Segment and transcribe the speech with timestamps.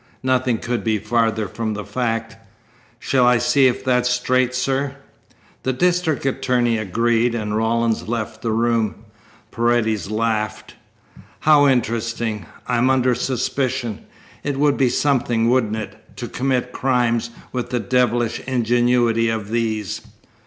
[0.23, 2.35] Nothing could be farther from the fact."
[2.97, 4.95] "Shall I see if that's straight, sir?"
[5.61, 8.95] The district attorney agreed, and Rawlins left the room.
[9.51, 10.73] Paredes laughed.
[11.41, 12.47] "How interesting!
[12.67, 14.03] I'm under suspicion.
[14.43, 20.01] It would be something, wouldn't it, to commit crimes with the devilish ingenuity of these?